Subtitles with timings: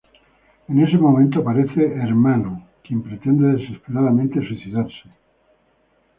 [0.67, 5.09] En ese momento aparece Ermanno, quien pretende desesperadamente suicidarse.